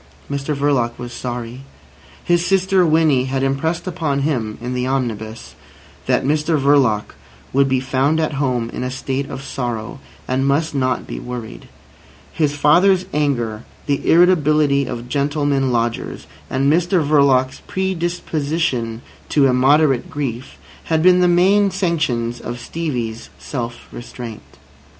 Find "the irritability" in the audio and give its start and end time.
13.85-14.87